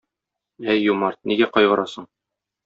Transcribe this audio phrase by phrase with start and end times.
[0.73, 2.09] Әй, юмарт, нигә кайгырасың?